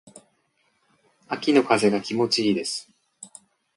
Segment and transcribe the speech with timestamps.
[1.27, 2.89] 秋の風が気持ち良いです。